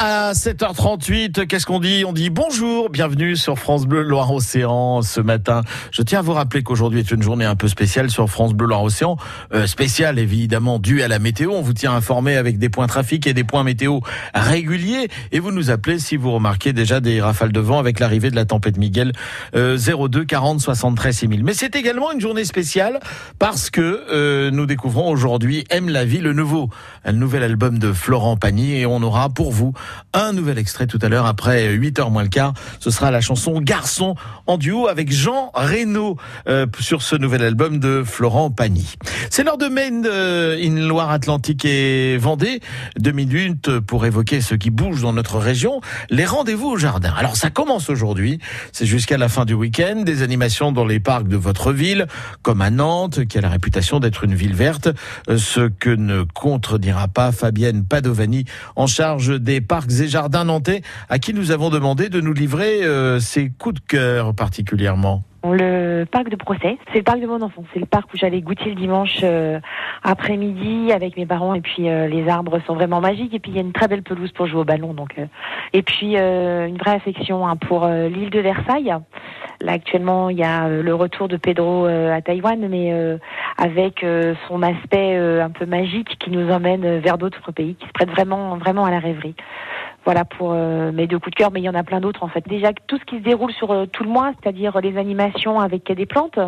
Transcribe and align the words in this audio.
À 0.00 0.32
7h38, 0.32 1.48
qu'est-ce 1.48 1.66
qu'on 1.66 1.80
dit? 1.80 2.04
On 2.06 2.12
dit 2.12 2.30
bonjour, 2.30 2.88
bienvenue 2.88 3.34
sur 3.34 3.58
France 3.58 3.84
Bleu 3.84 4.02
Loire-Océan 4.02 5.02
ce 5.02 5.20
matin. 5.20 5.62
Je 5.90 6.02
tiens 6.02 6.20
à 6.20 6.22
vous 6.22 6.34
rappeler 6.34 6.62
qu'aujourd'hui 6.62 7.00
est 7.00 7.10
une 7.10 7.20
journée 7.20 7.44
un 7.44 7.56
peu 7.56 7.66
spéciale 7.66 8.08
sur 8.08 8.30
France 8.30 8.54
Bleu 8.54 8.68
Loire-Océan. 8.68 9.16
Euh, 9.52 9.66
spéciale 9.66 10.20
évidemment 10.20 10.78
due 10.78 11.02
à 11.02 11.08
la 11.08 11.18
météo. 11.18 11.50
On 11.50 11.62
vous 11.62 11.72
tient 11.72 11.92
informé 11.92 12.36
avec 12.36 12.58
des 12.58 12.68
points 12.68 12.86
trafic 12.86 13.26
et 13.26 13.34
des 13.34 13.42
points 13.42 13.64
météo 13.64 13.98
réguliers. 14.34 15.08
Et 15.32 15.40
vous 15.40 15.50
nous 15.50 15.72
appelez 15.72 15.98
si 15.98 16.16
vous 16.16 16.30
remarquez 16.30 16.72
déjà 16.72 17.00
des 17.00 17.20
rafales 17.20 17.50
de 17.50 17.58
vent 17.58 17.80
avec 17.80 17.98
l'arrivée 17.98 18.30
de 18.30 18.36
la 18.36 18.44
tempête 18.44 18.76
Miguel 18.76 19.10
euh, 19.56 19.76
02 19.78 20.24
40 20.24 20.60
73 20.60 21.16
6000. 21.16 21.42
Mais 21.42 21.54
c'est 21.54 21.74
également 21.74 22.12
une 22.12 22.20
journée 22.20 22.44
spéciale 22.44 23.00
parce 23.40 23.68
que 23.68 24.04
euh, 24.12 24.52
nous 24.52 24.66
découvrons 24.66 25.10
aujourd'hui 25.10 25.64
Aime 25.70 25.88
la 25.88 26.04
vie, 26.04 26.18
le 26.18 26.34
nouveau, 26.34 26.70
un 27.04 27.14
nouvel 27.14 27.42
album 27.42 27.80
de 27.80 27.92
Florent 27.92 28.36
Pagny 28.36 28.76
et 28.76 28.86
on 28.86 29.02
aura 29.02 29.28
pour 29.28 29.50
vous 29.50 29.72
un 30.12 30.32
nouvel 30.32 30.58
extrait 30.58 30.86
tout 30.86 30.98
à 31.02 31.08
l'heure 31.08 31.26
après 31.26 31.76
8h 31.76 32.10
moins 32.10 32.22
le 32.22 32.28
quart. 32.28 32.54
Ce 32.80 32.90
sera 32.90 33.10
la 33.10 33.20
chanson 33.20 33.60
Garçon 33.60 34.14
en 34.46 34.58
duo 34.58 34.88
avec 34.88 35.12
Jean 35.12 35.50
Reno 35.54 36.16
euh, 36.48 36.66
sur 36.80 37.02
ce 37.02 37.16
nouvel 37.16 37.42
album 37.42 37.78
de 37.78 38.02
Florent 38.04 38.50
Pagny. 38.50 38.94
C'est 39.30 39.44
l'heure 39.44 39.58
de 39.58 39.68
Maine 39.68 40.06
euh, 40.10 40.58
in 40.60 40.86
Loire-Atlantique 40.86 41.64
et 41.64 42.16
Vendée. 42.16 42.60
Deux 42.98 43.12
minutes 43.12 43.78
pour 43.80 44.06
évoquer 44.06 44.40
ce 44.40 44.54
qui 44.54 44.70
bouge 44.70 45.02
dans 45.02 45.12
notre 45.12 45.38
région. 45.38 45.80
Les 46.10 46.24
rendez-vous 46.24 46.68
au 46.68 46.76
jardin. 46.76 47.12
Alors 47.16 47.36
ça 47.36 47.50
commence 47.50 47.90
aujourd'hui. 47.90 48.38
C'est 48.72 48.86
jusqu'à 48.86 49.18
la 49.18 49.28
fin 49.28 49.44
du 49.44 49.54
week-end. 49.54 50.02
Des 50.04 50.22
animations 50.22 50.72
dans 50.72 50.84
les 50.84 51.00
parcs 51.00 51.28
de 51.28 51.36
votre 51.36 51.72
ville, 51.72 52.06
comme 52.42 52.60
à 52.60 52.70
Nantes, 52.70 53.24
qui 53.26 53.38
a 53.38 53.40
la 53.40 53.48
réputation 53.48 54.00
d'être 54.00 54.24
une 54.24 54.34
ville 54.34 54.54
verte. 54.54 54.88
Euh, 55.28 55.38
ce 55.38 55.68
que 55.68 55.90
ne 55.90 56.22
contredira 56.22 57.08
pas 57.08 57.32
Fabienne 57.32 57.84
Padovani 57.84 58.44
en 58.76 58.86
charge 58.86 59.40
des 59.40 59.60
parcs 59.60 59.77
et 59.86 60.08
jardins 60.08 60.44
nantais, 60.44 60.82
à 61.08 61.18
qui 61.18 61.34
nous 61.34 61.50
avons 61.50 61.70
demandé 61.70 62.08
de 62.08 62.20
nous 62.20 62.32
livrer 62.32 62.84
euh, 62.84 63.20
ses 63.20 63.50
coups 63.50 63.76
de 63.76 63.86
cœur 63.86 64.34
particulièrement. 64.34 65.22
Le 65.44 66.04
parc 66.04 66.30
de 66.30 66.36
Procès, 66.36 66.78
c'est 66.92 66.98
le 66.98 67.04
parc 67.04 67.20
de 67.20 67.26
mon 67.26 67.40
enfant. 67.42 67.62
C'est 67.72 67.78
le 67.78 67.86
parc 67.86 68.12
où 68.12 68.16
j'allais 68.16 68.40
goûter 68.40 68.70
le 68.70 68.74
dimanche 68.74 69.20
euh, 69.22 69.60
après-midi 70.02 70.90
avec 70.92 71.16
mes 71.16 71.26
parents. 71.26 71.54
Et 71.54 71.60
puis 71.60 71.88
euh, 71.88 72.08
les 72.08 72.28
arbres 72.28 72.60
sont 72.66 72.74
vraiment 72.74 73.00
magiques. 73.00 73.32
Et 73.34 73.38
puis 73.38 73.52
il 73.52 73.54
y 73.54 73.58
a 73.58 73.62
une 73.62 73.72
très 73.72 73.86
belle 73.86 74.02
pelouse 74.02 74.32
pour 74.32 74.48
jouer 74.48 74.60
au 74.60 74.64
ballon. 74.64 74.94
Donc 74.94 75.14
euh. 75.16 75.26
et 75.72 75.82
puis 75.82 76.16
une 76.16 76.76
vraie 76.76 76.96
affection 76.96 77.46
hein, 77.46 77.56
pour 77.56 77.86
l'île 77.86 78.30
de 78.30 78.40
Versailles. 78.40 78.94
Là 79.60 79.72
actuellement 79.72 80.28
il 80.28 80.38
y 80.38 80.44
a 80.44 80.68
le 80.68 80.94
retour 80.94 81.28
de 81.28 81.36
Pedro 81.36 81.86
à 81.86 82.20
Taïwan, 82.20 82.66
mais 82.68 83.18
avec 83.58 84.06
son 84.46 84.62
aspect 84.62 85.16
un 85.16 85.50
peu 85.50 85.66
magique 85.66 86.16
qui 86.18 86.30
nous 86.30 86.48
emmène 86.50 87.00
vers 87.00 87.18
d'autres 87.18 87.52
pays, 87.52 87.74
qui 87.74 87.86
se 87.86 87.92
prête 87.92 88.10
vraiment 88.10 88.56
vraiment 88.56 88.84
à 88.84 88.90
la 88.90 89.00
rêverie. 89.00 89.34
Voilà 90.08 90.24
pour 90.24 90.52
euh, 90.52 90.90
mes 90.90 91.06
deux 91.06 91.18
coups 91.18 91.32
de 91.32 91.36
cœur, 91.36 91.50
mais 91.52 91.60
il 91.60 91.64
y 91.64 91.68
en 91.68 91.74
a 91.74 91.82
plein 91.82 92.00
d'autres 92.00 92.22
en 92.22 92.28
fait. 92.28 92.48
Déjà 92.48 92.72
tout 92.86 92.96
ce 92.96 93.04
qui 93.04 93.18
se 93.18 93.22
déroule 93.22 93.52
sur 93.52 93.72
euh, 93.72 93.84
tout 93.84 94.04
le 94.04 94.08
mois, 94.08 94.32
c'est-à-dire 94.40 94.80
les 94.80 94.96
animations 94.96 95.60
avec 95.60 95.92
des 95.92 96.06
plantes, 96.06 96.38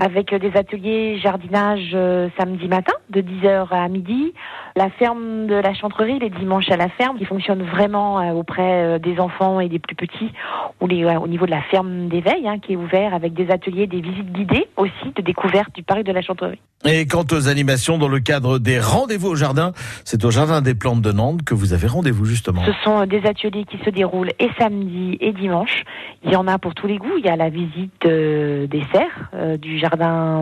avec 0.00 0.34
des 0.34 0.56
ateliers 0.56 1.18
jardinage 1.18 1.90
euh, 1.92 2.30
samedi 2.38 2.68
matin 2.68 2.94
de 3.10 3.20
10h 3.20 3.68
à 3.70 3.86
midi, 3.88 4.32
la 4.74 4.88
ferme 4.88 5.46
de 5.46 5.54
la 5.54 5.74
chantrerie 5.74 6.18
les 6.18 6.30
dimanches 6.30 6.70
à 6.70 6.78
la 6.78 6.88
ferme 6.88 7.18
qui 7.18 7.26
fonctionne 7.26 7.62
vraiment 7.62 8.32
auprès 8.32 8.98
des 8.98 9.20
enfants 9.20 9.60
et 9.60 9.68
des 9.68 9.78
plus 9.78 9.94
petits, 9.94 10.32
ou 10.80 10.86
les, 10.86 11.04
au 11.04 11.28
niveau 11.28 11.44
de 11.44 11.50
la 11.50 11.60
ferme 11.62 12.08
d'éveil 12.08 12.48
hein, 12.48 12.58
qui 12.58 12.72
est 12.72 12.76
ouvert 12.76 13.12
avec 13.12 13.34
des 13.34 13.50
ateliers, 13.50 13.86
des 13.86 14.00
visites 14.00 14.32
guidées 14.32 14.68
aussi 14.78 15.12
de 15.14 15.20
découverte 15.20 15.74
du 15.74 15.82
parc 15.82 16.02
de 16.02 16.12
la 16.12 16.22
chantrerie. 16.22 16.60
Et 16.86 17.06
quant 17.06 17.26
aux 17.30 17.48
animations 17.48 17.98
dans 17.98 18.08
le 18.08 18.20
cadre 18.20 18.58
des 18.58 18.80
rendez-vous 18.80 19.28
au 19.28 19.36
jardin, 19.36 19.72
c'est 20.06 20.24
au 20.24 20.30
jardin 20.30 20.62
des 20.62 20.74
plantes 20.74 21.02
de 21.02 21.12
Nantes 21.12 21.42
que 21.44 21.52
vous 21.52 21.74
avez 21.74 21.86
rendez-vous 21.86 22.24
justement. 22.24 22.62
Ce 22.64 22.72
sont 22.84 23.04
des 23.04 23.26
ateliers 23.26 23.66
qui 23.66 23.76
se 23.84 23.90
déroulent 23.90 24.32
et 24.38 24.48
samedi 24.58 25.18
et 25.20 25.32
dimanche. 25.32 25.84
Il 26.24 26.32
y 26.32 26.36
en 26.36 26.46
a 26.46 26.58
pour 26.58 26.74
tous 26.74 26.86
les 26.86 26.96
goûts. 26.96 27.18
Il 27.18 27.26
y 27.26 27.28
a 27.28 27.36
la 27.36 27.50
visite 27.50 28.06
euh, 28.06 28.66
des 28.66 28.82
serres 28.92 29.28
euh, 29.34 29.58
du 29.58 29.78
jardin 29.78 29.89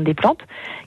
des 0.00 0.14
plantes 0.14 0.42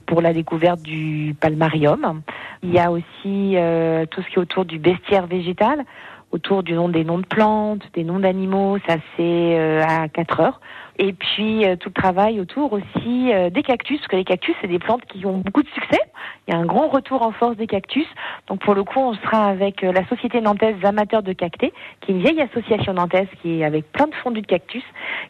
pour 0.06 0.20
la 0.20 0.32
découverte 0.32 0.82
du 0.82 1.34
palmarium. 1.40 2.22
Il 2.62 2.72
y 2.72 2.78
a 2.78 2.90
aussi 2.90 3.56
euh, 3.56 4.06
tout 4.06 4.22
ce 4.22 4.28
qui 4.28 4.34
est 4.34 4.38
autour 4.38 4.64
du 4.64 4.78
bestiaire 4.78 5.26
végétal 5.26 5.84
autour 6.30 6.62
du 6.62 6.74
nom 6.74 6.90
des 6.90 7.04
noms 7.04 7.16
de 7.16 7.24
plantes, 7.24 7.80
des 7.94 8.04
noms 8.04 8.18
d'animaux, 8.18 8.76
ça 8.86 8.96
c'est 9.16 9.80
à 9.80 10.08
4 10.08 10.40
heures. 10.40 10.60
Et 10.98 11.14
puis 11.14 11.64
tout 11.80 11.88
le 11.88 11.94
travail 11.94 12.38
autour 12.38 12.74
aussi 12.74 13.30
des 13.50 13.62
cactus, 13.62 13.98
parce 13.98 14.08
que 14.08 14.16
les 14.16 14.24
cactus 14.24 14.54
c'est 14.60 14.68
des 14.68 14.78
plantes 14.78 15.06
qui 15.06 15.24
ont 15.24 15.38
beaucoup 15.38 15.62
de 15.62 15.68
succès. 15.68 16.00
Il 16.46 16.54
y 16.54 16.56
a 16.56 16.60
un 16.60 16.64
grand 16.64 16.88
retour 16.88 17.22
en 17.22 17.30
force 17.32 17.56
des 17.56 17.66
cactus. 17.66 18.06
Donc 18.46 18.60
pour 18.60 18.74
le 18.74 18.82
coup, 18.82 18.98
on 18.98 19.14
sera 19.14 19.46
avec 19.46 19.82
la 19.82 20.06
Société 20.08 20.40
nantaise 20.40 20.76
amateurs 20.82 21.22
de 21.22 21.32
cactés, 21.32 21.72
qui 22.00 22.10
est 22.10 22.14
une 22.14 22.22
vieille 22.22 22.40
association 22.40 22.94
nantaise 22.94 23.28
qui 23.42 23.60
est 23.60 23.64
avec 23.64 23.90
plein 23.92 24.06
de 24.06 24.14
fondus 24.14 24.40
de 24.40 24.46
cactus. 24.46 24.82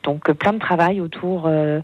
Donc 0.05 0.31
plein 0.33 0.53
de 0.53 0.59
travail 0.59 1.01
autour 1.01 1.45
euh, 1.47 1.81